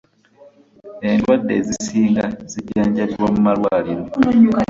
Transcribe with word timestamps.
Endwadde 1.09 1.53
ezisinga 1.61 2.25
zijjanjabibwa 2.51 3.27
mu 3.33 3.39
malwaliro. 3.45 4.03